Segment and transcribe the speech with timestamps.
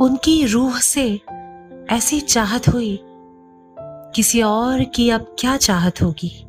[0.00, 1.20] उनकी रूह से
[1.90, 2.98] ऐसी चाहत हुई
[4.14, 6.44] किसी और की अब क्या चाहत होगी?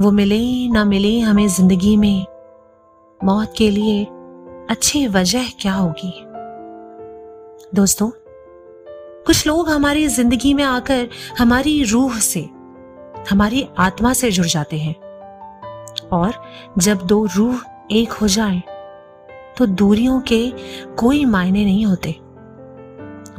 [0.00, 2.26] वो मिले ना मिले हमें ज़िंदगी में
[3.24, 4.04] मौत के लिए
[4.70, 6.12] अच्छी वजह क्या होगी?
[7.74, 8.10] दोस्तों
[9.26, 11.08] कुछ लोग हमारी ज़िंदगी में आकर
[11.38, 12.40] हमारी रूह से
[13.30, 14.94] हमारी आत्मा से जुड़ जाते हैं।
[16.12, 16.32] और
[16.78, 17.60] जब दो रूह
[17.92, 18.62] एक हो जाएँ,
[19.58, 20.52] तो दूरियों के
[20.98, 22.10] कोई मायने नहीं होते।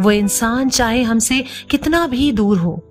[0.02, 2.82] वो इंसान चाहे हमसे कितना भी दूर हो,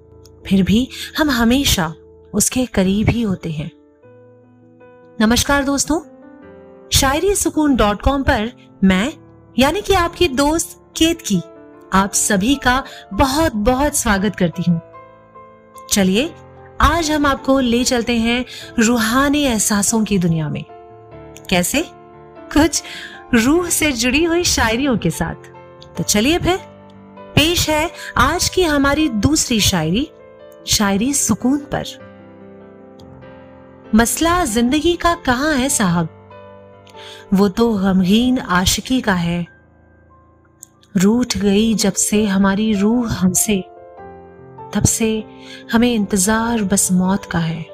[0.47, 1.95] फिर भी हम हमेशा
[2.34, 3.71] उसके करीब ही होते हैं।
[5.21, 6.01] नमस्कार दोस्तों,
[6.93, 8.51] शायरी सुकून डॉट कॉम पर
[8.84, 9.12] मैं,
[9.59, 11.41] यानी कि आपकी दोस्त केत की,
[11.93, 14.81] आप सभी का बहुत बहुत स्वागत करती हूँ।
[15.91, 16.34] चलिए,
[16.81, 18.45] आज हम आपको ले चलते हैं
[18.79, 20.65] रूहानी एहसासों की दुनिया में।
[21.51, 21.84] कैसे?
[22.53, 22.83] कुछ
[23.34, 25.34] रूह से जुड़ी हुई शायरियों के साथ।
[25.97, 26.56] तो चलिए फिर,
[27.37, 30.11] पेश है आज की हमारी दूसरी शायरी
[30.67, 31.84] शायरी सुकून पर।
[33.94, 36.09] मसला ज़िंदगी का कहाँ है साहब?
[37.34, 39.47] वो तो गमगीन आशिकी का है।
[40.97, 43.61] रूठ गई जब से हमारी रूह हमसे,
[44.75, 45.25] तब से
[45.72, 47.66] हमें इंतज़ार बस मौत का है।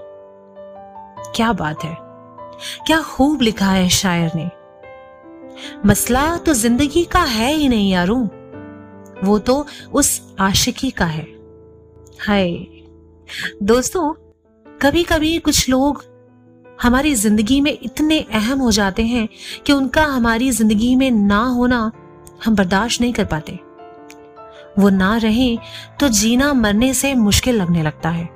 [1.37, 1.97] क्या बात है।
[2.87, 4.60] क्या खूब लिखा है शायर ने।
[5.87, 8.17] मसला तो ज़िंदगी का है ही नहीं यारू।
[9.25, 11.27] वो तो उस आशिकी का है।
[12.21, 12.53] हाय।
[13.63, 14.13] दोस्तों
[14.67, 16.05] कभी कभी कुछ लोग
[16.83, 19.29] हमारी ज़िंदगी में इतने अहम हो जाते हैं
[19.67, 21.91] कि उनका हमारी ज़िंदगी में ना होना
[22.45, 23.59] हम बर्दाश्त नहीं कर पाते।
[24.79, 25.57] वो ना रहे
[26.01, 28.29] तो जीना मरने से मुश्किल लगने लगता है।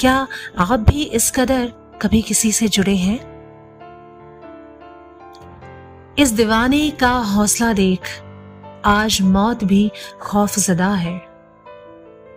[0.00, 0.26] क्या
[0.58, 1.72] आप भी इस कदर
[2.02, 3.18] कभी किसी से जुड़े हैं?
[6.18, 8.00] इस दीवाने का हौसला देख,
[8.84, 11.20] आज मौत भी खौफजदा है।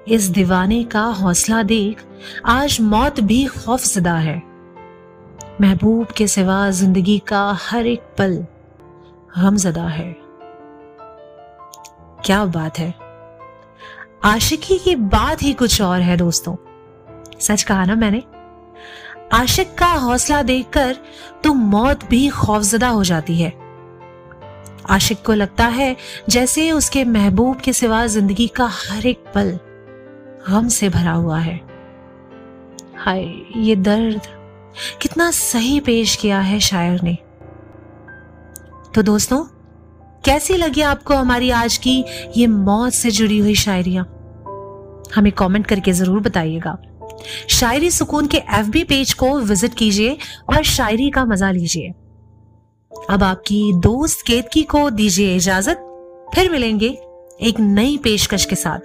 [0.07, 2.03] इस दीवाने का हौसला देख,
[2.45, 4.43] आज मौत भी खौफजदा है।
[5.61, 8.45] महबूब के सिवा ज़िंदगी का हर एक पल
[9.39, 10.15] गमजदा है।
[12.25, 12.93] क्या बात है।
[14.23, 16.55] आशिकी की बात ही कुछ और है दोस्तों।
[17.39, 18.23] सच कहा ना मैंने।
[19.33, 20.95] आशिक का हौसला देखकर
[21.43, 23.64] तो मौत भी खौफजदा हो जाती है।
[24.89, 25.95] आशिक को लगता है
[26.29, 29.51] जैसे उसके महबूब के सिवा ज़िंदगी का हर एक पल
[30.49, 31.59] गम से भरा हुआ है।
[32.97, 33.23] हाय,
[33.57, 34.27] ये दर्द
[35.01, 37.17] कितना सही पेश किया है शायर ने।
[38.95, 39.43] तो दोस्तों,
[40.25, 42.03] कैसी लगी आपको हमारी आज की
[42.37, 44.05] ये मौत से जुड़ी हुई शायरियाँ?
[45.15, 46.77] हमें कमेंट करके ज़रूर बताइएगा।
[47.49, 50.17] शायरी सुकून के एफबी पेज को विज़िट कीजिए
[50.49, 51.93] और शायरी का मज़ा लीजिए।
[53.09, 55.77] अब आपकी दोस्त केतकी को दीजिए इजाज़त।
[56.35, 56.97] फिर मिलेंगे
[57.41, 58.79] एक नई पेशकश के साथ।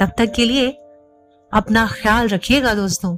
[0.00, 0.68] तब तक के लिए
[1.52, 3.16] अपना ख्याल रखिएगा दोस्तों।